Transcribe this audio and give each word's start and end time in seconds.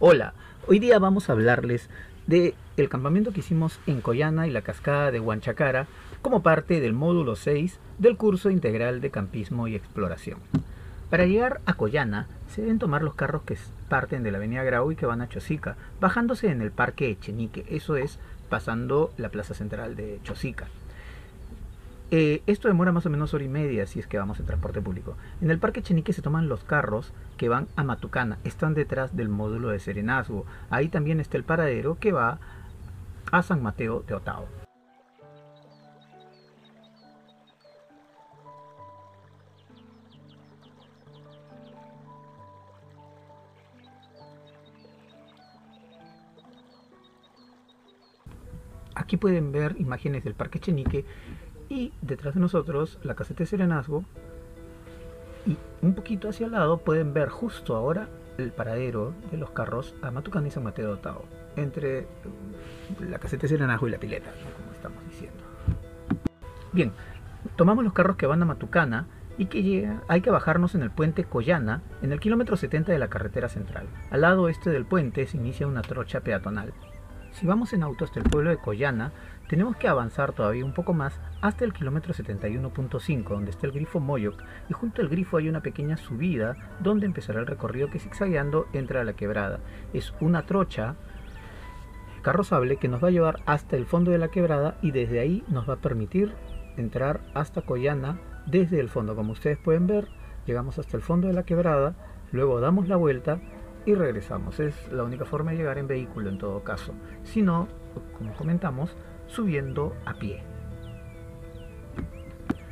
Hola, 0.00 0.32
hoy 0.68 0.78
día 0.78 1.00
vamos 1.00 1.28
a 1.28 1.32
hablarles 1.32 1.90
de 2.28 2.54
campamento 2.88 3.32
que 3.32 3.40
hicimos 3.40 3.80
en 3.88 4.00
Coyana 4.00 4.46
y 4.46 4.52
la 4.52 4.62
cascada 4.62 5.10
de 5.10 5.18
Huanchacara 5.18 5.88
como 6.22 6.40
parte 6.40 6.80
del 6.80 6.92
módulo 6.92 7.34
6 7.34 7.80
del 7.98 8.16
curso 8.16 8.48
integral 8.48 9.00
de 9.00 9.10
campismo 9.10 9.66
y 9.66 9.74
exploración. 9.74 10.38
Para 11.10 11.26
llegar 11.26 11.60
a 11.66 11.74
Coyana 11.74 12.28
se 12.48 12.62
deben 12.62 12.78
tomar 12.78 13.02
los 13.02 13.14
carros 13.14 13.42
que 13.42 13.58
parten 13.88 14.22
de 14.22 14.30
la 14.30 14.38
avenida 14.38 14.62
Grau 14.62 14.92
y 14.92 14.94
que 14.94 15.06
van 15.06 15.20
a 15.20 15.28
Chosica, 15.28 15.74
bajándose 16.00 16.48
en 16.48 16.62
el 16.62 16.70
parque 16.70 17.10
Echenique, 17.10 17.66
eso 17.68 17.96
es 17.96 18.20
pasando 18.48 19.10
la 19.16 19.30
plaza 19.30 19.54
central 19.54 19.96
de 19.96 20.20
Chosica. 20.22 20.68
Eh, 22.10 22.42
esto 22.46 22.68
demora 22.68 22.90
más 22.90 23.04
o 23.04 23.10
menos 23.10 23.34
hora 23.34 23.44
y 23.44 23.48
media 23.48 23.86
si 23.86 24.00
es 24.00 24.06
que 24.06 24.16
vamos 24.16 24.40
en 24.40 24.46
transporte 24.46 24.80
público. 24.80 25.14
En 25.42 25.50
el 25.50 25.58
Parque 25.58 25.82
Chenique 25.82 26.14
se 26.14 26.22
toman 26.22 26.48
los 26.48 26.64
carros 26.64 27.12
que 27.36 27.50
van 27.50 27.68
a 27.76 27.84
Matucana, 27.84 28.38
están 28.44 28.72
detrás 28.72 29.14
del 29.14 29.28
módulo 29.28 29.68
de 29.68 29.78
Serenazgo. 29.78 30.46
Ahí 30.70 30.88
también 30.88 31.20
está 31.20 31.36
el 31.36 31.44
paradero 31.44 31.98
que 31.98 32.12
va 32.12 32.38
a 33.30 33.42
San 33.42 33.62
Mateo 33.62 34.02
de 34.06 34.14
Otao. 34.14 34.46
Aquí 48.94 49.16
pueden 49.16 49.52
ver 49.52 49.76
imágenes 49.78 50.24
del 50.24 50.34
Parque 50.34 50.58
Chenique 50.58 51.04
y 51.68 51.92
detrás 52.02 52.34
de 52.34 52.40
nosotros 52.40 52.98
la 53.02 53.14
caseta 53.14 53.44
Serenazgo 53.44 54.04
y 55.46 55.56
un 55.82 55.94
poquito 55.94 56.28
hacia 56.28 56.46
el 56.46 56.52
lado 56.52 56.78
pueden 56.78 57.12
ver 57.14 57.28
justo 57.28 57.76
ahora 57.76 58.08
el 58.38 58.52
paradero 58.52 59.14
de 59.30 59.36
los 59.36 59.50
carros 59.50 59.94
a 60.02 60.10
Matucana 60.10 60.48
y 60.48 60.50
San 60.50 60.64
Mateo 60.64 60.96
de 60.96 61.10
entre 61.56 62.06
la 63.00 63.18
caseta 63.18 63.48
Serenazgo 63.48 63.88
y 63.88 63.90
la 63.90 63.98
pileta 63.98 64.30
como 64.56 64.72
estamos 64.72 65.04
diciendo 65.08 65.42
bien 66.72 66.92
tomamos 67.56 67.84
los 67.84 67.92
carros 67.92 68.16
que 68.16 68.26
van 68.26 68.42
a 68.42 68.46
Matucana 68.46 69.06
y 69.38 69.46
que 69.46 69.88
hay 70.08 70.20
que 70.20 70.30
bajarnos 70.30 70.74
en 70.74 70.82
el 70.82 70.90
puente 70.90 71.24
Coyana, 71.24 71.80
en 72.02 72.10
el 72.12 72.18
kilómetro 72.18 72.56
70 72.56 72.90
de 72.90 72.98
la 72.98 73.08
carretera 73.08 73.48
central. 73.48 73.86
Al 74.10 74.22
lado 74.22 74.48
este 74.48 74.70
del 74.70 74.84
puente 74.84 75.26
se 75.26 75.36
inicia 75.36 75.68
una 75.68 75.82
trocha 75.82 76.20
peatonal. 76.20 76.74
Si 77.30 77.46
vamos 77.46 77.72
en 77.72 77.84
auto 77.84 78.04
hasta 78.04 78.18
el 78.18 78.28
pueblo 78.28 78.50
de 78.50 78.58
Coyana, 78.58 79.12
tenemos 79.48 79.76
que 79.76 79.88
avanzar 79.88 80.32
todavía 80.32 80.64
un 80.64 80.74
poco 80.74 80.92
más 80.92 81.20
hasta 81.40 81.64
el 81.64 81.72
kilómetro 81.72 82.12
71.5, 82.12 83.28
donde 83.28 83.50
está 83.50 83.66
el 83.66 83.72
grifo 83.72 83.98
Moyoc, 83.98 84.42
y 84.68 84.74
junto 84.74 85.00
al 85.00 85.08
grifo 85.08 85.38
hay 85.38 85.48
una 85.48 85.62
pequeña 85.62 85.96
subida 85.96 86.56
donde 86.80 87.06
empezará 87.06 87.40
el 87.40 87.46
recorrido 87.46 87.88
que 87.88 87.98
zigzagueando 87.98 88.66
entra 88.72 89.00
a 89.00 89.04
la 89.04 89.14
quebrada. 89.14 89.60
Es 89.94 90.12
una 90.20 90.44
trocha 90.44 90.96
carrozable 92.22 92.76
que 92.76 92.88
nos 92.88 93.02
va 93.02 93.08
a 93.08 93.12
llevar 93.12 93.40
hasta 93.46 93.76
el 93.76 93.86
fondo 93.86 94.10
de 94.10 94.18
la 94.18 94.28
quebrada 94.28 94.76
y 94.82 94.90
desde 94.90 95.20
ahí 95.20 95.44
nos 95.48 95.68
va 95.68 95.74
a 95.74 95.80
permitir 95.80 96.34
entrar 96.76 97.20
hasta 97.32 97.62
Coyana 97.62 98.20
desde 98.46 98.80
el 98.80 98.88
fondo. 98.88 99.16
Como 99.16 99.32
ustedes 99.32 99.56
pueden 99.58 99.86
ver, 99.86 100.08
llegamos 100.46 100.78
hasta 100.78 100.96
el 100.96 101.02
fondo 101.02 101.28
de 101.28 101.34
la 101.34 101.44
quebrada, 101.44 101.94
luego 102.32 102.60
damos 102.60 102.88
la 102.88 102.96
vuelta 102.96 103.40
y 103.86 103.94
regresamos. 103.94 104.60
Es 104.60 104.92
la 104.92 105.04
única 105.04 105.24
forma 105.24 105.52
de 105.52 105.56
llegar 105.56 105.78
en 105.78 105.86
vehículo 105.86 106.28
en 106.28 106.36
todo 106.36 106.62
caso. 106.64 106.92
Si 107.24 107.40
no, 107.40 107.68
como 108.18 108.34
comentamos, 108.34 108.94
subiendo 109.28 109.96
a 110.04 110.14
pie. 110.14 110.42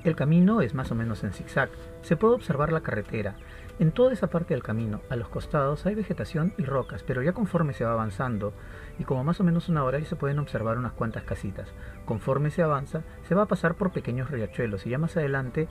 El 0.04 0.14
camino 0.14 0.60
es 0.60 0.72
más 0.72 0.92
o 0.92 0.94
menos 0.94 1.24
en 1.24 1.32
zigzag. 1.32 1.68
Se 2.02 2.16
puede 2.16 2.34
observar 2.34 2.72
la 2.72 2.80
carretera. 2.80 3.34
En 3.80 3.90
toda 3.90 4.12
esa 4.12 4.28
parte 4.28 4.54
del 4.54 4.62
camino, 4.62 5.00
a 5.10 5.16
los 5.16 5.28
costados, 5.28 5.84
hay 5.84 5.94
vegetación 5.96 6.54
y 6.56 6.62
rocas, 6.62 7.02
pero 7.02 7.22
ya 7.22 7.32
conforme 7.32 7.72
se 7.72 7.84
va 7.84 7.92
avanzando, 7.92 8.52
y 9.00 9.04
como 9.04 9.24
más 9.24 9.40
o 9.40 9.44
menos 9.44 9.68
una 9.68 9.82
hora, 9.82 9.98
ya 9.98 10.06
se 10.06 10.14
pueden 10.16 10.38
observar 10.38 10.78
unas 10.78 10.92
cuantas 10.92 11.24
casitas. 11.24 11.68
Conforme 12.04 12.50
se 12.52 12.62
avanza, 12.62 13.02
se 13.24 13.34
va 13.34 13.42
a 13.42 13.48
pasar 13.48 13.74
por 13.74 13.90
pequeños 13.90 14.30
riachuelos 14.30 14.86
y 14.86 14.90
ya 14.90 14.98
más 14.98 15.16
adelante 15.16 15.68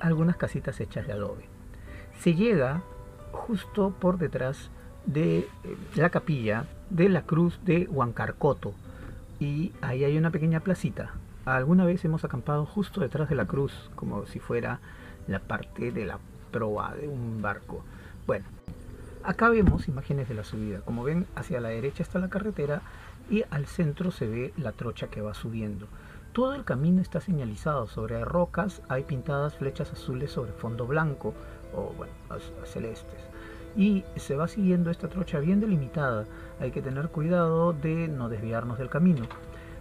algunas 0.00 0.36
casitas 0.36 0.80
hechas 0.80 1.06
de 1.06 1.12
adobe. 1.12 1.44
Se 2.18 2.34
llega 2.34 2.82
justo 3.32 3.94
por 4.00 4.18
detrás 4.18 4.70
de 5.06 5.40
eh, 5.40 5.46
la 5.94 6.10
capilla 6.10 6.64
de 6.90 7.08
la 7.08 7.22
cruz 7.22 7.60
de 7.64 7.86
Huancarcoto. 7.90 8.74
Y 9.40 9.72
ahí 9.80 10.04
hay 10.04 10.16
una 10.16 10.30
pequeña 10.30 10.60
placita. 10.60 11.12
Alguna 11.44 11.84
vez 11.84 12.04
hemos 12.04 12.24
acampado 12.24 12.64
justo 12.64 13.00
detrás 13.00 13.28
de 13.28 13.34
la 13.34 13.46
cruz, 13.46 13.90
como 13.96 14.26
si 14.26 14.38
fuera 14.38 14.80
la 15.26 15.40
parte 15.40 15.90
de 15.90 16.06
la 16.06 16.18
proa 16.50 16.94
de 16.94 17.08
un 17.08 17.42
barco. 17.42 17.84
Bueno, 18.26 18.46
acá 19.22 19.48
vemos 19.48 19.88
imágenes 19.88 20.28
de 20.28 20.34
la 20.34 20.44
subida. 20.44 20.80
Como 20.80 21.04
ven, 21.04 21.26
hacia 21.34 21.60
la 21.60 21.68
derecha 21.68 22.02
está 22.02 22.18
la 22.18 22.30
carretera 22.30 22.82
y 23.28 23.44
al 23.50 23.66
centro 23.66 24.10
se 24.10 24.26
ve 24.26 24.54
la 24.56 24.72
trocha 24.72 25.08
que 25.08 25.20
va 25.20 25.34
subiendo. 25.34 25.86
Todo 26.32 26.54
el 26.54 26.64
camino 26.64 27.02
está 27.02 27.20
señalizado. 27.20 27.86
Sobre 27.88 28.24
rocas 28.24 28.82
hay 28.88 29.02
pintadas 29.02 29.56
flechas 29.56 29.92
azules 29.92 30.30
sobre 30.30 30.52
fondo 30.52 30.86
blanco 30.86 31.34
o 31.74 31.92
bueno, 31.96 32.12
celestes 32.64 33.33
y 33.76 34.04
se 34.16 34.36
va 34.36 34.48
siguiendo 34.48 34.90
esta 34.90 35.08
trocha 35.08 35.38
bien 35.40 35.60
delimitada. 35.60 36.26
Hay 36.60 36.70
que 36.70 36.82
tener 36.82 37.08
cuidado 37.08 37.72
de 37.72 38.08
no 38.08 38.28
desviarnos 38.28 38.78
del 38.78 38.88
camino. 38.88 39.26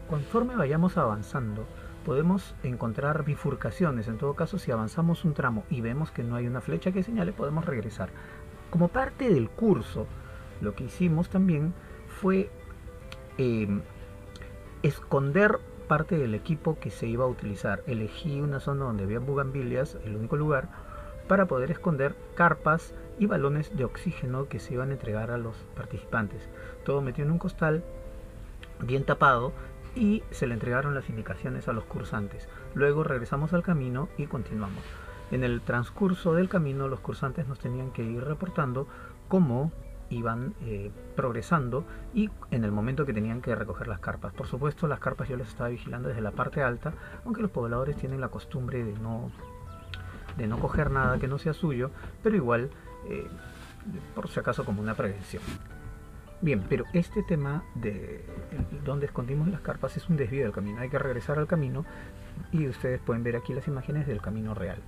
Conforme 0.10 0.56
vayamos 0.56 0.98
avanzando, 0.98 1.66
podemos 2.06 2.56
encontrar 2.64 3.24
bifurcaciones. 3.24 4.08
En 4.08 4.18
todo 4.18 4.34
caso, 4.34 4.58
si 4.58 4.72
avanzamos 4.72 5.26
un 5.26 5.34
tramo 5.34 5.64
y 5.70 5.82
vemos 5.82 6.12
que 6.12 6.24
no 6.24 6.36
hay 6.36 6.48
una 6.48 6.62
flecha 6.62 6.92
que 6.92 7.04
señale, 7.04 7.32
podemos 7.32 7.66
regresar. 7.66 8.10
Como 8.70 8.88
parte 8.88 9.30
del 9.30 9.50
curso, 9.50 10.08
lo 10.62 10.76
que 10.76 10.86
hicimos 10.86 11.30
también 11.30 11.74
fue 12.08 12.50
eh, 13.38 13.68
esconder 14.82 15.60
parte 15.88 16.18
del 16.18 16.34
equipo 16.34 16.80
que 16.80 16.90
se 16.90 17.08
iba 17.08 17.26
a 17.26 17.28
utilizar. 17.28 17.84
Elegí 17.88 18.42
una 18.42 18.60
zona 18.60 18.86
donde 18.86 19.04
había 19.04 19.20
bugambilias, 19.20 19.98
el 20.06 20.16
único 20.16 20.36
lugar, 20.36 20.70
para 21.28 21.46
poder 21.46 21.72
esconder 21.72 22.16
carpas 22.36 22.94
y 23.20 23.26
balones 23.26 23.76
de 23.76 23.86
oxígeno 23.86 24.48
que 24.48 24.60
se 24.60 24.74
iban 24.74 24.90
a 24.90 24.94
entregar 24.94 25.32
a 25.32 25.38
los 25.38 25.56
participantes. 25.76 26.48
Todo 26.84 27.02
metido 27.02 27.28
en 27.28 27.32
un 27.32 27.40
costal 27.40 27.84
bien 28.80 29.04
tapado 29.06 29.54
y 29.96 30.24
se 30.32 30.48
le 30.48 30.54
entregaron 30.54 30.96
las 30.96 31.10
indicaciones 31.10 31.68
a 31.68 31.74
los 31.74 31.84
cursantes. 31.86 32.48
Luego 32.74 33.04
regresamos 33.04 33.54
al 33.54 33.64
camino 33.64 34.10
y 34.18 34.28
continuamos. 34.28 34.84
En 35.32 35.44
el 35.44 35.62
transcurso 35.62 36.34
del 36.34 36.50
camino 36.50 36.88
los 36.88 37.00
cursantes 37.00 37.48
nos 37.48 37.60
tenían 37.60 37.92
que 37.92 38.04
ir 38.04 38.24
reportando 38.24 38.88
cómo 39.28 39.72
iban 40.10 40.54
eh, 40.62 40.92
progresando 41.16 41.86
y 42.14 42.30
en 42.52 42.64
el 42.64 42.72
momento 42.72 43.06
que 43.06 43.14
tenían 43.14 43.42
que 43.42 43.56
recoger 43.56 43.88
las 43.88 44.00
carpas. 44.00 44.34
Por 44.34 44.48
supuesto 44.48 44.88
las 44.88 45.00
carpas 45.00 45.30
yo 45.30 45.38
las 45.38 45.48
estaba 45.48 45.70
vigilando 45.70 46.10
desde 46.10 46.22
la 46.22 46.32
parte 46.32 46.62
alta, 46.62 46.94
aunque 47.26 47.42
los 47.42 47.52
pobladores 47.52 47.96
tienen 47.96 48.22
la 48.22 48.30
costumbre 48.30 48.84
de 48.84 48.94
no 48.94 49.32
de 50.38 50.48
no 50.48 50.60
coger 50.60 50.90
nada 50.90 51.20
que 51.20 51.28
no 51.28 51.38
sea 51.38 51.54
suyo, 51.54 51.92
pero 52.24 52.36
igual, 52.36 52.72
eh, 53.10 53.28
por 54.16 54.30
si 54.30 54.40
acaso 54.40 54.66
como 54.66 54.82
una 54.82 54.96
prevención. 54.96 55.44
Bien, 56.42 56.62
pero 56.68 56.84
este 56.94 57.24
tema 57.24 57.64
de 57.76 58.26
donde 58.84 59.06
escondimos 59.06 59.48
las 59.48 59.62
carpas 59.62 59.96
es 59.96 60.10
un 60.10 60.18
desvío 60.18 60.44
del 60.44 60.52
camino. 60.52 60.82
Hay 60.82 60.90
que 60.90 61.00
regresar 61.00 61.40
al 61.40 61.48
camino 61.48 61.86
y 62.52 62.68
ustedes 62.68 63.00
pueden 63.00 63.24
ver 63.24 63.38
aquí 63.38 63.54
las 63.54 63.68
imágenes 63.68 64.08
del 64.08 64.22
camino 64.22 64.54
real. 64.54 64.80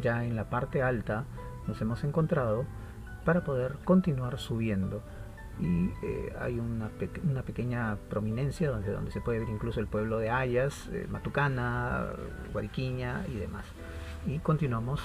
Ya 0.00 0.24
en 0.24 0.36
la 0.36 0.50
parte 0.50 0.82
alta 0.82 1.24
nos 1.66 1.80
hemos 1.80 2.04
encontrado 2.04 2.66
para 3.24 3.44
poder 3.44 3.76
continuar 3.84 4.38
subiendo 4.38 5.02
y 5.58 5.90
eh, 6.02 6.34
hay 6.40 6.58
una, 6.58 6.90
una, 7.28 7.42
pequeña 7.42 7.96
prominencia 8.08 8.70
donde, 8.70 8.92
donde 8.92 9.10
se 9.10 9.20
puede 9.20 9.40
ver 9.40 9.48
incluso 9.48 9.80
el 9.80 9.86
pueblo 9.86 10.18
de 10.18 10.30
Ayas, 10.30 10.88
eh, 10.92 11.06
Matucana, 11.10 12.06
Guariquiña 12.52 13.24
y 13.28 13.36
demás 13.36 13.66
y 14.26 14.38
continuamos 14.38 15.00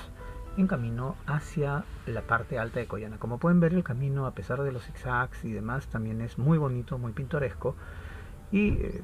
en 0.58 0.68
camino 0.68 1.16
hacia 1.26 1.84
la 2.06 2.22
parte 2.22 2.58
alta 2.60 2.80
de 2.80 2.88
Coyana. 2.88 3.18
Como 3.18 3.38
pueden 3.38 3.60
ver 3.60 3.74
el 3.74 3.84
camino 3.84 4.26
a 4.26 4.32
pesar 4.32 4.62
de 4.64 4.72
los 4.72 4.84
zigzags 4.84 5.44
y 5.44 5.52
demás 5.52 5.88
también 5.88 6.22
es 6.22 6.38
muy 6.38 6.58
bonito, 6.58 6.98
muy 6.98 7.12
pintoresco 7.12 7.76
y 8.52 8.70
eh, 8.70 9.02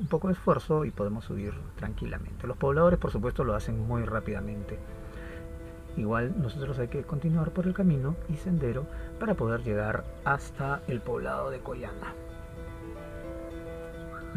un 0.00 0.06
poco 0.06 0.28
de 0.28 0.34
esfuerzo 0.34 0.84
y 0.84 0.90
podemos 0.90 1.24
subir 1.24 1.54
tranquilamente. 1.76 2.46
Los 2.46 2.56
pobladores 2.56 2.98
por 2.98 3.10
supuesto 3.10 3.44
lo 3.44 3.54
hacen 3.54 3.78
muy 3.86 4.04
rápidamente. 4.04 4.78
Igual 5.96 6.34
nosotros 6.40 6.78
hay 6.78 6.88
que 6.88 7.02
continuar 7.02 7.50
por 7.50 7.66
el 7.66 7.74
camino 7.74 8.16
y 8.28 8.36
sendero 8.36 8.86
para 9.20 9.34
poder 9.34 9.62
llegar 9.62 10.04
hasta 10.24 10.82
el 10.88 11.00
poblado 11.00 11.50
de 11.50 11.60
Coyana. 11.60 12.14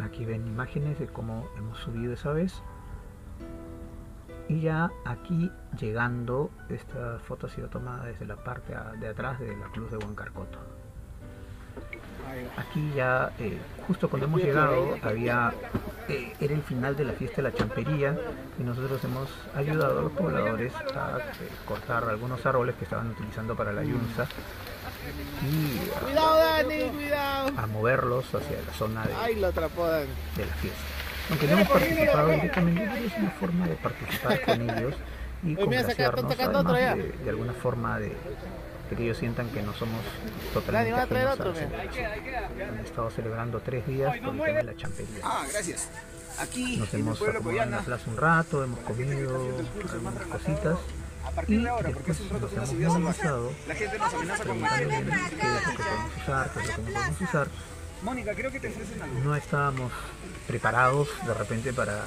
Aquí 0.02 0.26
ven 0.26 0.46
imágenes 0.46 0.98
de 0.98 1.06
cómo 1.06 1.48
hemos 1.56 1.78
subido 1.78 2.12
esa 2.12 2.32
vez 2.32 2.62
y 4.48 4.60
ya 4.60 4.90
aquí 5.04 5.50
llegando 5.78 6.50
esta 6.68 7.18
foto 7.20 7.46
ha 7.46 7.50
sido 7.50 7.68
tomada 7.68 8.04
desde 8.06 8.26
la 8.26 8.36
parte 8.36 8.74
de 9.00 9.08
atrás 9.08 9.40
de 9.40 9.56
la 9.56 9.66
cruz 9.66 9.90
de 9.90 9.96
Huancarcoto. 9.96 10.58
Aquí 12.56 12.92
ya 12.94 13.32
eh, 13.38 13.58
justo 13.86 14.08
cuando 14.08 14.26
hemos 14.26 14.42
llegado 14.42 14.96
había 15.02 15.52
eh, 16.08 16.32
era 16.40 16.54
el 16.54 16.62
final 16.62 16.96
de 16.96 17.04
la 17.04 17.12
fiesta 17.12 17.36
de 17.36 17.42
la 17.44 17.54
champería 17.54 18.18
y 18.58 18.62
nosotros 18.62 19.02
hemos 19.04 19.28
ayudado 19.54 20.00
a 20.00 20.02
los 20.02 20.12
pobladores 20.12 20.74
a 20.94 21.18
eh, 21.18 21.48
cortar 21.66 22.04
algunos 22.04 22.44
árboles 22.44 22.74
que 22.76 22.84
estaban 22.84 23.10
utilizando 23.10 23.54
para 23.54 23.72
la 23.72 23.84
yunza 23.84 24.26
y 25.42 26.08
a 27.56 27.66
moverlos 27.66 28.34
hacia 28.34 28.60
la 28.66 28.72
zona 28.72 29.04
de, 29.06 29.12
de 30.36 30.46
la 30.46 30.54
fiesta. 30.54 30.95
Aunque 31.30 31.46
no 31.46 31.52
hemos 31.54 31.68
participado 31.68 32.28
directamente, 32.28 33.06
es 33.06 33.16
una 33.18 33.30
forma 33.30 33.66
de 33.68 33.74
participar 33.76 34.40
con 34.42 34.70
ellos 34.70 34.94
y 35.42 35.54
congraciarnos, 35.56 36.32
además 36.38 36.80
ya. 36.80 36.94
de, 36.94 37.12
de 37.12 37.30
alguna 37.30 37.52
forma 37.52 37.98
de, 37.98 38.08
de 38.08 38.96
que 38.96 39.02
ellos 39.04 39.18
sientan 39.18 39.48
que 39.50 39.62
no 39.62 39.72
somos 39.74 40.00
totalmente 40.54 40.90
Dani, 40.90 40.98
va 40.98 41.02
a 41.02 41.06
traer 41.06 41.26
ajenos 41.28 41.46
a 41.46 41.50
otro. 41.50 42.68
Han 42.68 42.78
estado 42.84 43.10
celebrando 43.10 43.60
tres 43.60 43.86
días 43.86 44.16
por 44.18 44.34
el 44.34 44.40
tema 44.40 44.58
de 44.58 44.62
la 44.62 44.76
champería. 44.76 45.20
Ah, 45.24 45.44
gracias. 45.52 45.88
Aquí, 46.38 46.76
Nos 46.76 46.92
hemos 46.94 47.20
acomodado 47.22 47.62
en 47.62 47.70
la 47.70 47.78
plaza 47.80 48.10
un 48.10 48.16
rato, 48.16 48.62
hemos 48.62 48.78
comido 48.80 49.56
algunas 49.92 50.26
cositas 50.26 50.76
a 51.24 51.30
y 51.30 51.34
partir 51.34 51.62
de 51.62 51.68
ahora, 51.68 51.90
porque 51.90 52.12
después 52.12 52.20
hace 52.20 52.22
un 52.22 52.40
rato 52.40 52.56
nos 52.56 52.72
hemos 52.72 52.98
movilizado 53.00 53.52
La 53.66 53.74
gente 53.74 53.98
nos 53.98 54.14
amenaza 54.14 54.44
con 54.44 54.58
qué 54.58 54.64
es 54.64 54.70
lo 54.70 54.88
que 54.88 55.76
podemos 55.76 56.16
usar, 56.22 56.50
qué 56.52 56.60
es 56.60 56.66
lo 56.66 56.74
que 56.74 56.82
no 56.82 56.94
podemos 56.94 57.20
usar. 57.20 57.48
Mónica, 58.02 58.34
creo 58.34 58.50
que 58.50 58.60
te 58.60 58.68
ofrecen 58.68 59.02
algo. 59.02 59.18
No 59.20 59.34
estábamos 59.36 59.92
preparados 60.46 61.08
de 61.26 61.34
repente 61.34 61.72
para 61.72 62.04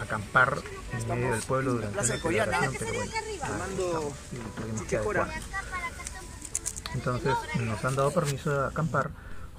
acampar 0.00 0.56
en 0.98 1.08
medio 1.08 1.32
del 1.32 1.42
pueblo 1.42 1.72
durante 1.74 1.92
Plaza 1.94 2.08
la 2.08 2.14
de 2.16 2.20
Coyana. 2.22 2.58
celebración, 2.58 2.76
pero 2.78 2.94
bueno, 2.98 3.12
Tomando 3.46 4.12
y 4.32 4.60
tuvimos 4.60 4.80
que 4.82 4.86
chichecora. 4.86 5.22
adecuarnos. 5.22 5.50
Entonces 6.94 7.34
nos 7.60 7.84
han 7.84 7.94
dado 7.96 8.10
permiso 8.12 8.50
de 8.62 8.66
acampar 8.66 9.10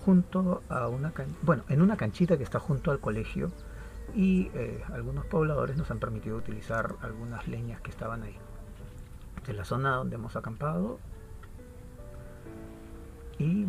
junto 0.03 0.63
a 0.69 0.87
una 0.87 1.11
can- 1.11 1.35
bueno, 1.43 1.63
en 1.69 1.81
una 1.81 1.95
canchita 1.95 2.37
que 2.37 2.43
está 2.43 2.59
junto 2.59 2.91
al 2.91 2.99
colegio 2.99 3.51
y 4.15 4.49
eh, 4.55 4.83
algunos 4.93 5.25
pobladores 5.27 5.77
nos 5.77 5.89
han 5.91 5.99
permitido 5.99 6.35
utilizar 6.35 6.95
algunas 7.01 7.47
leñas 7.47 7.79
que 7.81 7.91
estaban 7.91 8.23
ahí. 8.23 8.35
De 9.45 9.53
la 9.53 9.63
zona 9.63 9.95
donde 9.95 10.15
hemos 10.15 10.35
acampado 10.35 10.99
y 13.37 13.65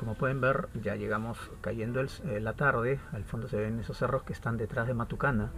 como 0.00 0.14
pueden 0.14 0.40
ver 0.40 0.70
ya 0.82 0.96
llegamos 0.96 1.36
cayendo 1.60 2.00
eh, 2.00 2.40
la 2.40 2.54
tarde, 2.54 2.98
al 3.12 3.22
fondo 3.24 3.48
se 3.48 3.58
ven 3.58 3.80
esos 3.80 3.98
cerros 3.98 4.22
que 4.22 4.32
están 4.32 4.56
detrás 4.56 4.86
de 4.86 4.94
Matucana, 4.94 5.50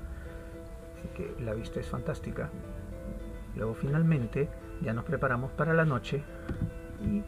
así 0.97 1.07
que 1.15 1.41
la 1.45 1.55
vista 1.55 1.79
es 1.79 1.87
fantástica. 1.87 2.51
Luego 3.55 3.75
finalmente 3.75 4.49
ya 4.81 4.95
nos 4.95 5.05
preparamos 5.05 5.53
para 5.53 5.73
la 5.75 5.85
noche 5.85 6.25
y 7.01 7.23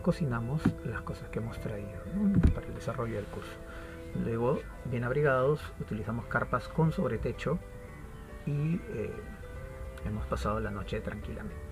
cocinamos 0.00 0.62
las 0.84 1.02
cosas 1.02 1.28
que 1.30 1.40
hemos 1.40 1.58
traído 1.58 1.98
para 2.54 2.68
el 2.68 2.74
desarrollo 2.74 3.16
del 3.16 3.24
curso. 3.24 3.50
Luego, 4.24 4.60
bien 4.84 5.02
abrigados, 5.02 5.60
utilizamos 5.80 6.26
carpas 6.26 6.68
con 6.68 6.92
sobretecho 6.92 7.58
y 8.46 8.76
eh, 8.90 9.12
hemos 10.04 10.24
pasado 10.26 10.60
la 10.60 10.70
noche 10.70 11.00
tranquilamente. 11.00 11.63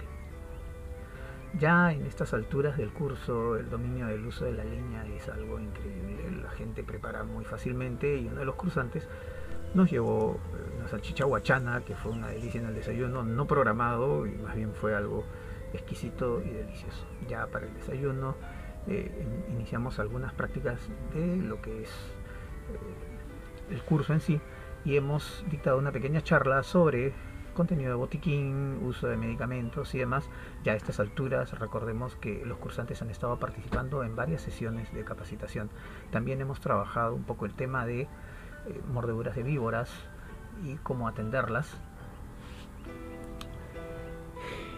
Ya 1.59 1.93
en 1.93 2.07
estas 2.07 2.33
alturas 2.33 2.77
del 2.79 2.93
curso, 2.93 3.57
el 3.57 3.69
dominio 3.69 4.07
del 4.07 4.25
uso 4.27 4.47
de 4.47 4.53
la 4.53 4.65
leña 4.65 5.07
es 5.07 5.29
algo 5.29 5.61
increíble. 5.61 6.31
La 6.43 6.51
gente 6.51 6.83
prepara 6.83 7.25
muy 7.25 7.45
fácilmente 7.45 8.17
y 8.17 8.27
uno 8.27 8.41
de 8.41 8.47
los 8.47 8.55
cursantes 8.55 9.07
nos 9.75 9.91
llevó 9.91 10.41
eh, 10.55 10.77
una 10.79 10.89
salchicha 10.89 11.25
guachana, 11.25 11.83
que 11.83 11.95
fue 11.95 12.13
una 12.13 12.29
delicia 12.29 12.61
en 12.61 12.69
el 12.69 12.75
desayuno, 12.75 13.23
no 13.23 13.47
programado 13.47 14.27
y 14.27 14.33
más 14.33 14.57
bien 14.57 14.73
fue 14.75 14.95
algo 14.95 15.25
exquisito 15.75 16.43
y 16.43 16.51
delicioso. 16.51 17.07
Ya 17.29 17.47
para 17.47 17.67
el 17.67 17.75
desayuno 17.75 18.35
eh, 18.89 19.11
in- 19.49 19.55
iniciamos 19.57 19.99
algunas 19.99 20.33
prácticas 20.33 20.81
de 21.15 21.37
lo 21.37 21.61
que 21.61 21.83
es 21.83 21.91
eh, 21.91 23.75
el 23.75 23.83
curso 23.83 24.15
en 24.15 24.21
sí 24.21 24.41
y 24.85 24.97
hemos 24.97 25.45
dictado 25.51 25.79
una 25.79 25.93
pequeña 25.93 26.23
charla 26.23 26.63
sobre 26.63 27.13
contenido 27.53 27.91
de 27.91 27.97
botiquín, 27.97 28.81
uso 28.83 29.09
de 29.09 29.17
medicamentos 29.17 29.95
y 29.95 29.99
demás. 29.99 30.29
Ya 30.65 30.73
a 30.73 30.77
estas 30.77 31.01
alturas 31.01 31.59
recordemos 31.59 32.17
que 32.17 32.45
los 32.45 32.59
cursantes 32.59 33.03
han 33.03 33.11
estado 33.11 33.39
participando 33.39 34.05
en 34.05 34.17
varias 34.17 34.43
sesiones 34.43 34.93
de 34.93 35.05
capacitación. 35.05 35.71
También 36.11 36.41
hemos 36.41 36.61
trabajado 36.61 37.15
un 37.15 37.25
poco 37.25 37.47
el 37.47 37.55
tema 37.55 37.87
de 37.87 38.03
eh, 38.03 38.09
mordeduras 38.93 39.37
de 39.37 39.43
víboras 39.43 39.91
y 40.65 40.77
cómo 40.77 41.09
atenderlas. 41.09 41.77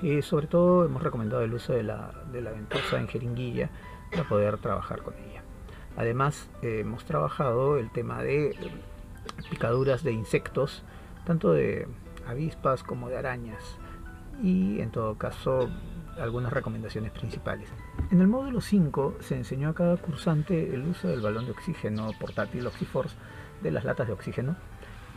Y 0.03 0.20
sobre 0.23 0.47
todo 0.47 0.85
hemos 0.85 1.03
recomendado 1.03 1.43
el 1.43 1.55
uso 1.55 1.73
de 1.73 1.82
la, 1.82 2.12
de 2.31 2.43
la 2.43 2.50
ventosa 2.50 2.99
en 2.99 3.09
jeringuilla 3.09 3.70
para 4.11 4.29
poder 4.29 4.59
trabajar 4.59 5.03
con 5.03 5.15
ella. 5.15 5.43
Además 5.97 6.50
eh, 6.62 6.81
hemos 6.81 7.05
trabajado 7.05 7.79
el 7.79 7.91
tema 7.91 8.23
de 8.23 8.50
eh, 8.50 8.56
picaduras 9.50 10.03
de 10.03 10.12
insectos, 10.12 10.82
tanto 11.25 11.53
de 11.53 11.87
avispas 12.26 12.82
como 12.82 13.09
de 13.09 13.19
arañas 13.19 13.79
y 14.43 14.81
en 14.81 14.91
todo 14.91 15.17
caso 15.17 15.69
algunas 16.19 16.53
recomendaciones 16.53 17.12
principales. 17.12 17.69
En 18.11 18.21
el 18.21 18.29
módulo 18.29 18.61
5 18.61 19.17
se 19.21 19.37
enseñó 19.37 19.71
a 19.71 19.75
cada 19.75 19.97
cursante 19.97 20.75
el 20.75 20.87
uso 20.87 21.09
del 21.09 21.21
balón 21.21 21.47
de 21.47 21.53
oxígeno 21.53 22.11
portátil 22.21 22.67
Oxyforce 22.67 23.17
de 23.62 23.71
las 23.71 23.85
latas 23.85 24.06
de 24.06 24.12
oxígeno 24.12 24.56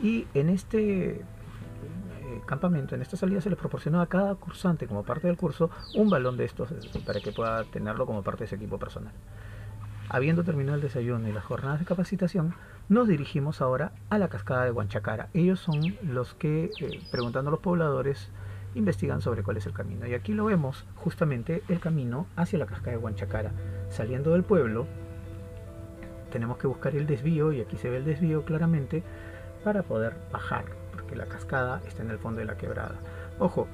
y 0.01 0.27
en 0.33 0.49
este 0.49 1.21
eh, 2.27 2.41
campamento, 2.45 2.95
en 2.95 3.01
esta 3.01 3.17
salida 3.17 3.41
se 3.41 3.49
les 3.49 3.57
proporcionó 3.57 4.01
a 4.01 4.07
cada 4.07 4.35
cursante 4.35 4.87
como 4.87 5.03
parte 5.03 5.27
del 5.27 5.37
curso 5.37 5.69
un 5.95 6.09
balón 6.09 6.37
de 6.37 6.45
estos 6.45 6.71
eh, 6.71 6.75
para 7.05 7.19
que 7.19 7.31
pueda 7.31 7.63
tenerlo 7.63 8.05
como 8.05 8.23
parte 8.23 8.43
de 8.43 8.47
su 8.47 8.55
equipo 8.55 8.77
personal. 8.77 9.13
Habiendo 10.09 10.43
terminado 10.43 10.75
el 10.75 10.81
desayuno 10.81 11.27
y 11.27 11.33
las 11.33 11.43
jornadas 11.43 11.79
de 11.79 11.85
capacitación, 11.85 12.53
nos 12.89 13.07
dirigimos 13.07 13.61
ahora 13.61 13.91
a 14.09 14.17
la 14.17 14.29
cascada 14.29 14.63
de 14.63 14.71
Huanchacara. 14.71 15.29
Ellos 15.33 15.59
son 15.59 15.97
los 16.01 16.33
que, 16.35 16.71
eh, 16.79 17.01
preguntando 17.11 17.49
a 17.49 17.51
los 17.51 17.59
pobladores, 17.59 18.29
investigan 18.75 19.21
sobre 19.21 19.43
cuál 19.43 19.57
es 19.57 19.65
el 19.65 19.73
camino. 19.73 20.07
Y 20.07 20.13
aquí 20.13 20.33
lo 20.33 20.45
vemos, 20.45 20.85
justamente 20.95 21.63
el 21.67 21.79
camino 21.79 22.27
hacia 22.35 22.59
la 22.59 22.65
cascada 22.65 22.91
de 22.91 23.03
Huanchacara. 23.03 23.51
Saliendo 23.89 24.31
del 24.31 24.43
pueblo, 24.43 24.87
tenemos 26.31 26.57
que 26.57 26.67
buscar 26.67 26.95
el 26.95 27.07
desvío, 27.07 27.51
y 27.51 27.61
aquí 27.61 27.77
se 27.77 27.89
ve 27.89 27.97
el 27.97 28.05
desvío 28.05 28.45
claramente, 28.45 29.03
para 29.63 29.83
poder 29.83 30.15
bajar, 30.31 30.65
porque 30.91 31.15
la 31.15 31.25
cascada 31.25 31.81
está 31.87 32.03
en 32.03 32.11
el 32.11 32.19
fondo 32.19 32.39
de 32.39 32.45
la 32.45 32.57
quebrada. 32.57 32.95
Ojo, 33.39 33.67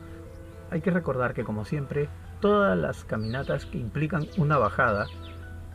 hay 0.71 0.81
que 0.81 0.91
recordar 0.91 1.33
que 1.33 1.43
como 1.43 1.65
siempre, 1.65 2.09
todas 2.39 2.75
las 2.77 3.03
caminatas 3.03 3.65
que 3.65 3.77
implican 3.77 4.27
una 4.37 4.57
bajada, 4.57 5.05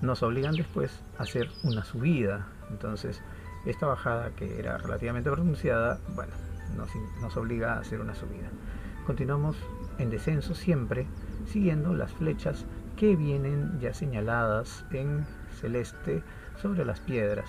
nos 0.01 0.23
obligan 0.23 0.55
después 0.55 1.03
a 1.19 1.23
hacer 1.23 1.49
una 1.63 1.85
subida. 1.85 2.47
Entonces, 2.71 3.23
esta 3.67 3.87
bajada 3.87 4.31
que 4.31 4.59
era 4.59 4.79
relativamente 4.79 5.31
pronunciada, 5.31 5.99
bueno, 6.15 6.33
nos, 7.21 7.37
obliga 7.37 7.75
a 7.75 7.81
hacer 7.81 8.01
una 8.01 8.15
subida. 8.15 8.49
Continuamos 9.07 9.57
en 9.99 10.11
descenso 10.11 10.55
siempre, 10.55 11.07
siguiendo 11.47 11.95
las 11.95 12.13
flechas 12.13 12.67
que 12.97 13.17
vienen 13.17 13.79
ya 13.81 13.95
señaladas 13.95 14.85
en 14.91 15.27
celeste 15.61 16.23
sobre 16.61 16.85
las 16.85 17.01
piedras. 17.01 17.49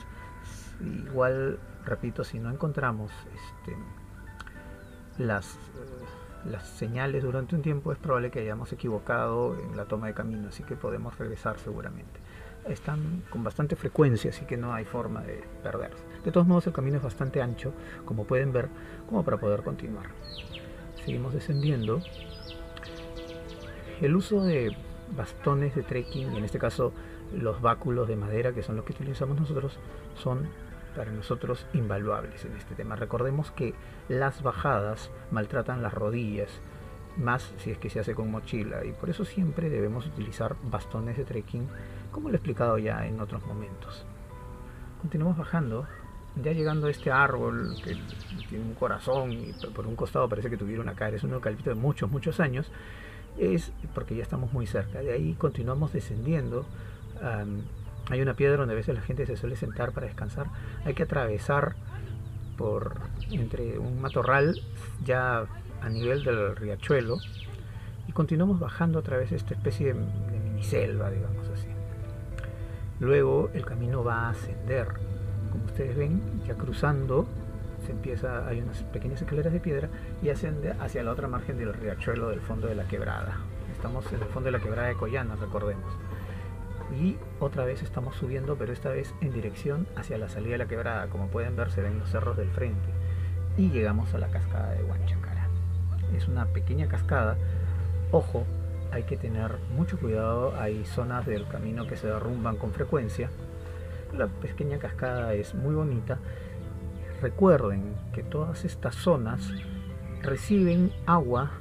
Igual, 0.79 1.59
repito, 1.85 2.23
si 2.23 2.39
no 2.39 2.49
encontramos 2.49 3.11
este, 3.33 3.77
las, 5.17 5.55
eh, 5.55 6.49
las 6.49 6.67
señales 6.67 7.23
durante 7.23 7.55
un 7.55 7.61
tiempo, 7.61 7.91
es 7.91 7.97
probable 7.97 8.31
que 8.31 8.39
hayamos 8.39 8.71
equivocado 8.71 9.57
en 9.59 9.75
la 9.75 9.85
toma 9.85 10.07
de 10.07 10.13
camino, 10.13 10.47
así 10.47 10.63
que 10.63 10.75
podemos 10.75 11.17
regresar 11.17 11.59
seguramente 11.59 12.19
están 12.69 13.23
con 13.29 13.43
bastante 13.43 13.75
frecuencia, 13.75 14.29
así 14.29 14.45
que 14.45 14.57
no 14.57 14.73
hay 14.73 14.85
forma 14.85 15.21
de 15.21 15.43
perderse. 15.63 16.03
De 16.23 16.31
todos 16.31 16.47
modos, 16.47 16.67
el 16.67 16.73
camino 16.73 16.97
es 16.97 17.03
bastante 17.03 17.41
ancho, 17.41 17.73
como 18.05 18.25
pueden 18.25 18.51
ver, 18.51 18.69
como 19.07 19.23
para 19.23 19.37
poder 19.37 19.63
continuar. 19.63 20.07
Seguimos 21.03 21.33
descendiendo. 21.33 22.01
El 24.01 24.15
uso 24.15 24.43
de 24.43 24.75
bastones 25.15 25.75
de 25.75 25.83
trekking, 25.83 26.33
y 26.33 26.37
en 26.37 26.43
este 26.43 26.59
caso 26.59 26.93
los 27.33 27.61
báculos 27.61 28.07
de 28.07 28.15
madera, 28.15 28.53
que 28.53 28.63
son 28.63 28.75
los 28.75 28.85
que 28.85 28.93
utilizamos 28.93 29.39
nosotros, 29.39 29.77
son 30.15 30.47
para 30.95 31.11
nosotros 31.11 31.65
invaluables 31.73 32.45
en 32.45 32.55
este 32.55 32.75
tema. 32.75 32.95
Recordemos 32.95 33.51
que 33.51 33.73
las 34.07 34.41
bajadas 34.41 35.11
maltratan 35.31 35.81
las 35.81 35.93
rodillas, 35.93 36.49
más 37.17 37.53
si 37.57 37.71
es 37.71 37.77
que 37.77 37.89
se 37.89 37.99
hace 37.99 38.15
con 38.15 38.31
mochila, 38.31 38.83
y 38.85 38.91
por 38.93 39.09
eso 39.09 39.25
siempre 39.25 39.69
debemos 39.69 40.07
utilizar 40.07 40.55
bastones 40.63 41.17
de 41.17 41.25
trekking 41.25 41.67
como 42.11 42.29
lo 42.29 42.35
he 42.35 42.37
explicado 42.37 42.77
ya 42.77 43.05
en 43.05 43.19
otros 43.19 43.45
momentos. 43.45 44.05
Continuamos 45.01 45.37
bajando, 45.37 45.87
ya 46.41 46.51
llegando 46.51 46.87
a 46.87 46.91
este 46.91 47.11
árbol 47.11 47.75
que 47.83 47.97
tiene 48.47 48.65
un 48.65 48.73
corazón 48.73 49.31
y 49.31 49.53
por 49.73 49.87
un 49.87 49.95
costado 49.95 50.27
parece 50.27 50.49
que 50.49 50.57
tuviera 50.57 50.81
una 50.81 50.93
cara, 50.93 51.15
es 51.15 51.23
un 51.23 51.33
eucalipto 51.33 51.69
de 51.69 51.75
muchos, 51.75 52.09
muchos 52.11 52.39
años, 52.39 52.71
es 53.37 53.71
porque 53.93 54.15
ya 54.15 54.23
estamos 54.23 54.51
muy 54.51 54.67
cerca. 54.67 54.99
De 54.99 55.13
ahí 55.13 55.33
continuamos 55.35 55.93
descendiendo. 55.93 56.65
Hay 58.09 58.21
una 58.21 58.33
piedra 58.33 58.57
donde 58.57 58.73
a 58.73 58.77
veces 58.77 58.95
la 58.95 59.01
gente 59.01 59.25
se 59.25 59.37
suele 59.37 59.55
sentar 59.55 59.91
para 59.91 60.07
descansar. 60.07 60.47
Hay 60.83 60.93
que 60.93 61.03
atravesar 61.03 61.75
por 62.57 62.95
entre 63.31 63.77
un 63.79 64.01
matorral 64.01 64.59
ya 65.05 65.45
a 65.81 65.89
nivel 65.89 66.23
del 66.23 66.55
riachuelo 66.55 67.17
y 68.07 68.11
continuamos 68.11 68.59
bajando 68.59 68.99
a 68.99 69.01
través 69.01 69.29
de 69.29 69.37
esta 69.37 69.53
especie 69.53 69.93
de, 69.93 69.93
de 69.93 70.39
miniselva, 70.39 71.09
digamos. 71.09 71.38
Luego 72.99 73.49
el 73.53 73.65
camino 73.65 74.03
va 74.03 74.27
a 74.27 74.29
ascender. 74.31 74.87
Como 75.51 75.65
ustedes 75.65 75.95
ven, 75.95 76.21
ya 76.45 76.55
cruzando, 76.55 77.27
se 77.85 77.93
empieza, 77.93 78.47
hay 78.47 78.61
unas 78.61 78.83
pequeñas 78.83 79.21
escaleras 79.21 79.53
de 79.53 79.59
piedra 79.59 79.89
y 80.21 80.29
asciende 80.29 80.73
hacia 80.79 81.03
la 81.03 81.11
otra 81.11 81.27
margen 81.27 81.57
del 81.57 81.73
riachuelo 81.73 82.29
del 82.29 82.41
fondo 82.41 82.67
de 82.67 82.75
la 82.75 82.83
quebrada. 82.87 83.37
Estamos 83.71 84.11
en 84.11 84.21
el 84.21 84.27
fondo 84.27 84.47
de 84.47 84.51
la 84.51 84.59
quebrada 84.59 84.89
de 84.89 84.95
Coyana, 84.95 85.35
recordemos. 85.35 85.91
Y 86.99 87.17
otra 87.39 87.65
vez 87.65 87.81
estamos 87.83 88.15
subiendo, 88.15 88.57
pero 88.57 88.73
esta 88.73 88.89
vez 88.89 89.13
en 89.21 89.31
dirección 89.31 89.87
hacia 89.95 90.17
la 90.17 90.27
salida 90.27 90.53
de 90.53 90.57
la 90.57 90.67
quebrada. 90.67 91.07
Como 91.07 91.27
pueden 91.27 91.55
ver, 91.55 91.71
se 91.71 91.81
ven 91.81 91.99
los 91.99 92.09
cerros 92.09 92.35
del 92.35 92.49
frente. 92.49 92.89
Y 93.57 93.69
llegamos 93.69 94.13
a 94.13 94.17
la 94.17 94.27
cascada 94.27 94.71
de 94.71 94.83
Huanchacara. 94.83 95.47
Es 96.17 96.27
una 96.27 96.45
pequeña 96.47 96.87
cascada. 96.87 97.37
Ojo, 98.11 98.45
hay 98.91 99.03
que 99.03 99.17
tener 99.17 99.57
mucho 99.75 99.99
cuidado. 99.99 100.53
Hay 100.59 100.85
zonas 100.85 101.25
del 101.25 101.47
camino 101.47 101.87
que 101.87 101.95
se 101.95 102.07
derrumban 102.07 102.57
con 102.57 102.71
frecuencia. 102.71 103.29
La 104.17 104.27
pequeña 104.27 104.79
cascada 104.79 105.33
es 105.33 105.53
muy 105.53 105.75
bonita. 105.75 106.17
Recuerden 107.21 107.95
que 108.13 108.23
todas 108.23 108.65
estas 108.65 108.95
zonas 108.95 109.51
reciben 110.21 110.91
agua 111.05 111.51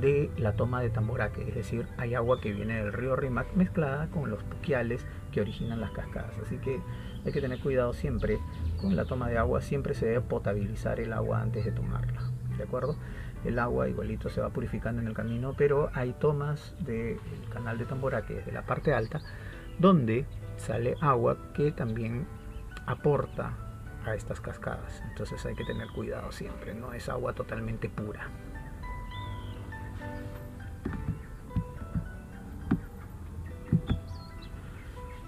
de 0.00 0.30
la 0.36 0.52
toma 0.52 0.82
de 0.82 0.90
Tamboraque, 0.90 1.48
es 1.48 1.54
decir, 1.54 1.86
hay 1.96 2.14
agua 2.14 2.40
que 2.40 2.52
viene 2.52 2.82
del 2.82 2.92
río 2.92 3.16
Rimac 3.16 3.46
mezclada 3.54 4.08
con 4.08 4.30
los 4.30 4.42
puquiales 4.42 5.06
que 5.32 5.40
originan 5.40 5.80
las 5.80 5.90
cascadas, 5.92 6.32
así 6.44 6.58
que 6.58 6.80
hay 7.24 7.32
que 7.32 7.40
tener 7.40 7.58
cuidado 7.60 7.94
siempre 7.94 8.38
con 8.80 8.94
la 8.94 9.06
toma 9.06 9.28
de 9.28 9.38
agua, 9.38 9.62
siempre 9.62 9.94
se 9.94 10.06
debe 10.06 10.20
potabilizar 10.20 11.00
el 11.00 11.12
agua 11.12 11.40
antes 11.40 11.64
de 11.64 11.72
tomarla, 11.72 12.30
¿de 12.58 12.64
acuerdo? 12.64 12.96
El 13.46 13.58
agua 13.60 13.88
igualito 13.88 14.28
se 14.28 14.40
va 14.40 14.50
purificando 14.50 15.00
en 15.00 15.06
el 15.06 15.14
camino, 15.14 15.54
pero 15.56 15.90
hay 15.94 16.12
tomas 16.14 16.74
del 16.80 17.18
canal 17.52 17.78
de 17.78 17.84
Tamboraque, 17.84 18.34
desde 18.34 18.50
la 18.52 18.62
parte 18.62 18.92
alta, 18.92 19.20
donde 19.78 20.26
sale 20.56 20.96
agua 21.00 21.36
que 21.54 21.70
también 21.70 22.26
aporta 22.86 23.52
a 24.04 24.14
estas 24.14 24.40
cascadas, 24.40 25.02
entonces 25.08 25.44
hay 25.46 25.54
que 25.54 25.64
tener 25.64 25.88
cuidado 25.88 26.30
siempre, 26.32 26.74
no 26.74 26.92
es 26.92 27.08
agua 27.08 27.32
totalmente 27.32 27.88
pura. 27.88 28.28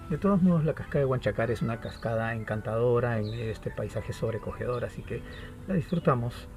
De 0.09 0.17
todos 0.17 0.41
modos, 0.41 0.63
la 0.63 0.73
cascada 0.73 0.99
de 0.99 1.05
Huanchacar 1.05 1.51
es 1.51 1.61
una 1.61 1.79
cascada 1.79 2.33
encantadora 2.33 3.19
en 3.19 3.31
este 3.31 3.69
paisaje 3.69 4.11
sobrecogedor, 4.11 4.83
así 4.83 5.03
que 5.03 5.21
la 5.67 5.75
disfrutamos. 5.75 6.47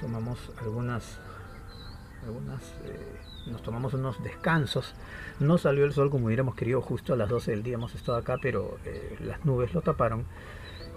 Tomamos 0.00 0.38
algunas, 0.60 1.18
algunas 2.26 2.62
eh, 2.84 3.20
nos 3.46 3.62
tomamos 3.62 3.94
unos 3.94 4.22
descansos. 4.22 4.94
No 5.38 5.58
salió 5.58 5.84
el 5.84 5.92
sol 5.92 6.10
como 6.10 6.26
hubiéramos 6.26 6.54
querido, 6.54 6.80
justo 6.80 7.12
a 7.12 7.16
las 7.16 7.28
12 7.28 7.50
del 7.50 7.62
día 7.62 7.74
hemos 7.74 7.94
estado 7.94 8.18
acá, 8.18 8.36
pero 8.40 8.78
eh, 8.84 9.16
las 9.20 9.44
nubes 9.44 9.72
lo 9.74 9.82
taparon. 9.82 10.24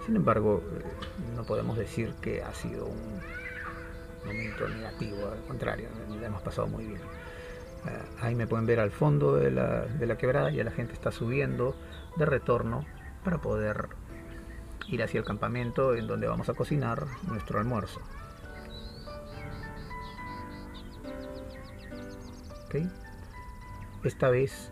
Sin 0.06 0.16
embargo, 0.16 0.62
eh, 0.62 0.82
no 1.34 1.44
podemos 1.44 1.78
decir 1.78 2.14
que 2.20 2.42
ha 2.42 2.52
sido 2.54 2.86
un 2.86 3.20
momento 4.26 4.68
negativo, 4.68 5.30
al 5.30 5.42
contrario, 5.46 5.88
la 6.20 6.26
hemos 6.26 6.42
pasado 6.42 6.66
muy 6.66 6.86
bien. 6.86 7.00
Eh, 7.86 8.02
ahí 8.20 8.34
me 8.34 8.46
pueden 8.46 8.66
ver 8.66 8.80
al 8.80 8.90
fondo 8.90 9.36
de 9.36 9.50
la, 9.50 9.82
de 9.82 10.06
la 10.06 10.16
quebrada, 10.16 10.50
ya 10.50 10.64
la 10.64 10.70
gente 10.70 10.92
está 10.92 11.10
subiendo 11.10 11.74
de 12.16 12.26
retorno 12.26 12.84
para 13.24 13.38
poder 13.38 13.88
ir 14.88 15.02
hacia 15.02 15.18
el 15.18 15.24
campamento 15.24 15.94
en 15.94 16.06
donde 16.06 16.26
vamos 16.26 16.48
a 16.48 16.54
cocinar 16.54 17.06
nuestro 17.26 17.58
almuerzo. 17.58 18.00
Esta 24.02 24.28
vez 24.28 24.70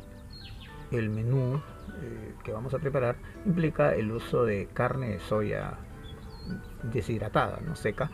el 0.90 1.08
menú 1.08 1.56
eh, 1.56 2.34
que 2.44 2.52
vamos 2.52 2.74
a 2.74 2.78
preparar 2.78 3.16
implica 3.46 3.94
el 3.94 4.10
uso 4.10 4.44
de 4.44 4.68
carne 4.72 5.10
de 5.10 5.20
soya 5.20 5.78
deshidratada, 6.82 7.60
no 7.64 7.76
seca. 7.76 8.10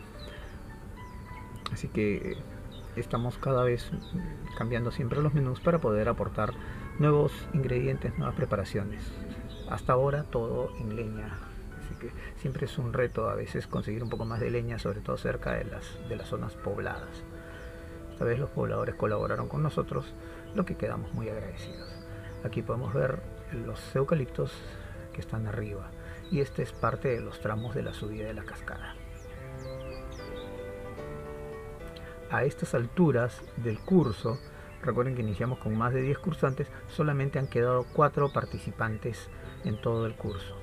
Así 1.71 1.87
que 1.87 2.37
estamos 2.95 3.37
cada 3.37 3.63
vez 3.63 3.91
cambiando 4.57 4.91
siempre 4.91 5.21
los 5.21 5.33
menús 5.33 5.59
para 5.59 5.79
poder 5.79 6.09
aportar 6.09 6.53
nuevos 6.99 7.31
ingredientes, 7.53 8.17
nuevas 8.17 8.35
preparaciones. 8.35 9.03
Hasta 9.69 9.93
ahora 9.93 10.23
todo 10.23 10.75
en 10.79 10.95
leña, 10.95 11.37
así 11.79 11.95
que 11.95 12.11
siempre 12.37 12.65
es 12.65 12.77
un 12.77 12.93
reto 12.93 13.29
a 13.29 13.35
veces 13.35 13.67
conseguir 13.67 14.03
un 14.03 14.09
poco 14.09 14.25
más 14.25 14.39
de 14.39 14.49
leña, 14.49 14.79
sobre 14.79 15.01
todo 15.01 15.17
cerca 15.17 15.53
de 15.53 15.65
las, 15.65 15.97
de 16.09 16.15
las 16.15 16.27
zonas 16.27 16.53
pobladas. 16.55 17.23
Esta 18.19 18.27
vez 18.27 18.37
los 18.37 18.49
pobladores 18.49 18.95
colaboraron 18.95 19.47
con 19.47 19.63
nosotros, 19.63 20.13
lo 20.53 20.65
que 20.65 20.75
quedamos 20.75 21.13
muy 21.13 21.29
agradecidos. 21.29 21.87
Aquí 22.43 22.61
podemos 22.61 22.93
ver 22.93 23.21
los 23.65 23.95
eucaliptos 23.95 24.51
que 25.13 25.21
están 25.21 25.47
arriba 25.47 25.89
y 26.29 26.41
este 26.41 26.61
es 26.61 26.73
parte 26.73 27.07
de 27.07 27.21
los 27.21 27.39
tramos 27.39 27.73
de 27.75 27.83
la 27.83 27.93
subida 27.93 28.27
de 28.27 28.33
la 28.33 28.43
cascada. 28.43 28.93
a 32.29 32.43
estas 32.43 32.75
alturas 32.75 33.41
del 33.55 33.79
curso, 33.79 34.37
recuerden 34.81 35.15
que 35.15 35.21
iniciamos 35.21 35.59
con 35.59 35.77
más 35.77 35.93
de 35.93 36.01
10 36.01 36.19
cursantes, 36.19 36.67
solamente 36.89 37.39
han 37.39 37.47
quedado 37.47 37.85
4 37.93 38.33
participantes 38.33 39.29
en 39.63 39.79
todo 39.79 40.05
el 40.05 40.15
curso. 40.15 40.57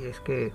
Y 0.00 0.06
es 0.06 0.18
que 0.18 0.52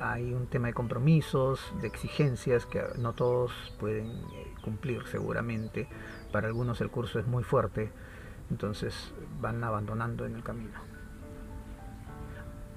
hay 0.00 0.34
un 0.34 0.48
tema 0.48 0.66
de 0.66 0.74
compromisos, 0.74 1.72
de 1.80 1.86
exigencias 1.86 2.66
que 2.66 2.82
no 2.98 3.12
todos 3.12 3.52
pueden 3.78 4.08
eh, 4.08 4.49
cumplir 4.60 5.06
seguramente. 5.06 5.88
Para 6.32 6.48
algunos 6.48 6.80
el 6.80 6.90
curso 6.90 7.18
es 7.18 7.26
muy 7.26 7.42
fuerte, 7.42 7.90
entonces 8.50 9.12
van 9.40 9.62
abandonando 9.64 10.26
en 10.26 10.36
el 10.36 10.42
camino. 10.42 10.78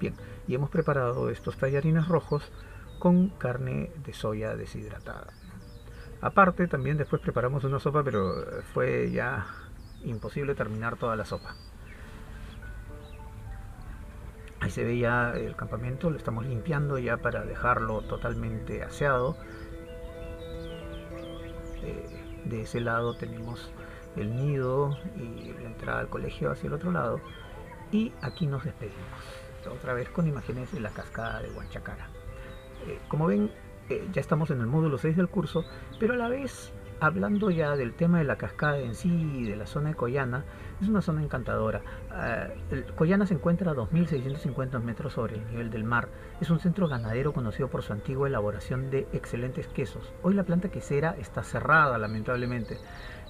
Bien, 0.00 0.14
y 0.46 0.54
hemos 0.54 0.70
preparado 0.70 1.30
estos 1.30 1.56
tallarines 1.56 2.08
rojos 2.08 2.50
con 2.98 3.28
carne 3.28 3.90
de 4.04 4.12
soya 4.12 4.56
deshidratada. 4.56 5.32
Aparte, 6.20 6.66
también 6.68 6.96
después 6.96 7.20
preparamos 7.20 7.64
una 7.64 7.78
sopa, 7.78 8.02
pero 8.02 8.34
fue 8.72 9.10
ya 9.10 9.46
imposible 10.04 10.54
terminar 10.54 10.96
toda 10.96 11.16
la 11.16 11.24
sopa. 11.24 11.54
Ahí 14.60 14.70
se 14.70 14.82
ve 14.82 14.98
ya 14.98 15.32
el 15.32 15.56
campamento, 15.56 16.08
lo 16.08 16.16
estamos 16.16 16.46
limpiando 16.46 16.98
ya 16.98 17.18
para 17.18 17.44
dejarlo 17.44 18.00
totalmente 18.00 18.82
aseado. 18.82 19.36
De 22.44 22.62
ese 22.62 22.80
lado 22.80 23.14
tenemos 23.14 23.70
el 24.16 24.34
nido 24.36 24.96
y 25.16 25.52
la 25.52 25.68
entrada 25.68 26.00
al 26.00 26.08
colegio 26.08 26.50
hacia 26.50 26.68
el 26.68 26.74
otro 26.74 26.92
lado. 26.92 27.20
Y 27.90 28.12
aquí 28.22 28.46
nos 28.46 28.64
despedimos, 28.64 28.98
otra 29.70 29.94
vez 29.94 30.08
con 30.08 30.26
imágenes 30.26 30.72
de 30.72 30.80
la 30.80 30.90
cascada 30.90 31.40
de 31.40 31.50
Huanchacara. 31.50 32.08
Eh, 32.86 32.98
como 33.08 33.26
ven, 33.26 33.50
eh, 33.88 34.06
ya 34.12 34.20
estamos 34.20 34.50
en 34.50 34.60
el 34.60 34.66
módulo 34.66 34.98
6 34.98 35.16
del 35.16 35.28
curso, 35.28 35.64
pero 35.98 36.14
a 36.14 36.16
la 36.16 36.28
vez, 36.28 36.72
hablando 37.04 37.50
ya 37.50 37.76
del 37.76 37.94
tema 37.94 38.18
de 38.18 38.24
la 38.24 38.36
cascada 38.36 38.78
en 38.78 38.94
sí 38.94 39.44
de 39.44 39.56
la 39.56 39.66
zona 39.66 39.90
de 39.90 39.94
Coyana, 39.94 40.44
es 40.80 40.88
una 40.88 41.02
zona 41.02 41.22
encantadora. 41.22 41.82
Uh, 42.10 42.94
Coyana 42.94 43.26
se 43.26 43.34
encuentra 43.34 43.72
a 43.72 43.74
2.650 43.74 44.80
metros 44.80 45.12
sobre 45.12 45.36
el 45.36 45.46
nivel 45.46 45.70
del 45.70 45.84
mar. 45.84 46.08
Es 46.40 46.50
un 46.50 46.60
centro 46.60 46.88
ganadero 46.88 47.32
conocido 47.32 47.68
por 47.68 47.82
su 47.82 47.92
antigua 47.92 48.28
elaboración 48.28 48.90
de 48.90 49.06
excelentes 49.12 49.68
quesos. 49.68 50.12
Hoy 50.22 50.34
la 50.34 50.44
planta 50.44 50.70
quesera 50.70 51.14
está 51.18 51.42
cerrada, 51.42 51.98
lamentablemente. 51.98 52.78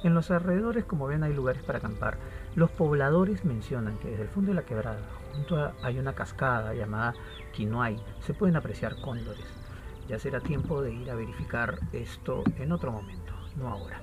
En 0.02 0.14
los 0.14 0.30
alrededores, 0.30 0.84
como 0.84 1.06
ven, 1.06 1.22
hay 1.22 1.32
lugares 1.32 1.62
para 1.62 1.78
acampar. 1.78 2.18
Los 2.54 2.70
pobladores 2.70 3.44
mencionan 3.44 3.98
que 3.98 4.10
desde 4.10 4.24
el 4.24 4.28
fondo 4.28 4.50
de 4.50 4.56
la 4.56 4.66
quebrada, 4.66 5.00
junto 5.32 5.56
a, 5.56 5.72
hay 5.82 5.98
una 5.98 6.12
cascada 6.12 6.74
llamada 6.74 7.14
Quinoay, 7.52 7.96
se 8.20 8.34
pueden 8.34 8.56
apreciar 8.56 9.00
cóndores. 9.00 9.46
Ya 10.06 10.18
será 10.18 10.40
tiempo 10.40 10.82
de 10.82 10.92
ir 10.92 11.10
a 11.10 11.14
verificar 11.14 11.78
esto 11.92 12.44
en 12.58 12.72
otro 12.72 12.92
momento, 12.92 13.23
no 13.56 13.68
ahora. 13.68 14.00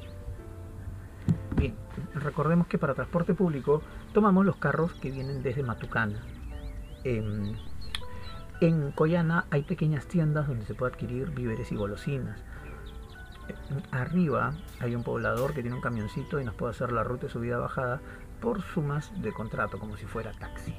Bien, 1.56 1.76
recordemos 2.16 2.68
que 2.68 2.78
para 2.78 2.94
transporte 2.94 3.34
público 3.34 3.82
tomamos 4.14 4.46
los 4.46 4.56
carros 4.58 4.94
que 4.94 5.12
vienen 5.12 5.44
desde 5.44 5.64
Matucana. 5.64 6.24
En, 7.04 7.56
en 8.62 8.92
Coyana 8.92 9.46
hay 9.52 9.64
pequeñas 9.64 10.08
tiendas 10.08 10.48
donde 10.48 10.66
se 10.66 10.74
puede 10.74 10.94
adquirir 10.94 11.32
víveres 11.32 11.72
y 11.72 11.76
golosinas. 11.76 12.44
Arriba 13.92 14.54
hay 14.80 14.96
un 14.96 15.04
poblador 15.04 15.54
que 15.54 15.62
tiene 15.62 15.76
un 15.76 15.82
camioncito 15.82 16.40
y 16.40 16.46
nos 16.46 16.56
puede 16.56 16.72
hacer 16.72 16.92
la 16.92 17.04
ruta 17.04 17.28
de 17.28 17.34
subida-bajada 17.34 18.02
por 18.40 18.62
sumas 18.62 19.12
de 19.22 19.32
contrato, 19.32 19.78
como 19.78 19.98
si 19.98 20.06
fuera 20.06 20.32
taxi. 20.32 20.74